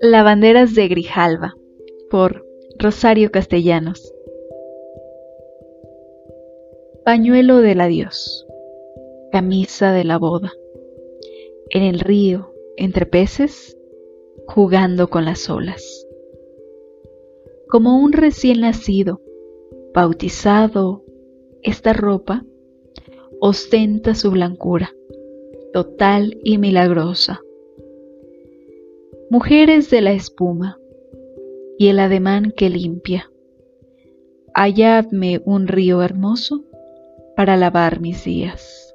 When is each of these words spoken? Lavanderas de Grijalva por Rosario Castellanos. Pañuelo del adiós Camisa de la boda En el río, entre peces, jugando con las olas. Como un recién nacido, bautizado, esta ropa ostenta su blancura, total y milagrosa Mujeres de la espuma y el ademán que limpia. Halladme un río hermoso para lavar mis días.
Lavanderas 0.00 0.74
de 0.74 0.88
Grijalva 0.88 1.54
por 2.10 2.46
Rosario 2.78 3.30
Castellanos. 3.30 4.12
Pañuelo 7.04 7.58
del 7.58 7.80
adiós 7.80 8.46
Camisa 9.32 9.92
de 9.92 10.04
la 10.04 10.18
boda 10.18 10.52
En 11.70 11.82
el 11.82 12.00
río, 12.00 12.52
entre 12.76 13.06
peces, 13.06 13.78
jugando 14.46 15.08
con 15.08 15.24
las 15.24 15.48
olas. 15.50 16.06
Como 17.68 17.98
un 17.98 18.12
recién 18.12 18.60
nacido, 18.60 19.20
bautizado, 19.94 21.04
esta 21.62 21.92
ropa 21.92 22.44
ostenta 23.40 24.14
su 24.14 24.30
blancura, 24.30 24.92
total 25.72 26.38
y 26.44 26.58
milagrosa 26.58 27.40
Mujeres 29.28 29.90
de 29.90 30.02
la 30.02 30.12
espuma 30.12 30.78
y 31.78 31.88
el 31.88 31.98
ademán 31.98 32.52
que 32.56 32.70
limpia. 32.70 33.28
Halladme 34.54 35.42
un 35.44 35.66
río 35.66 36.00
hermoso 36.00 36.64
para 37.34 37.56
lavar 37.56 38.00
mis 38.00 38.22
días. 38.22 38.85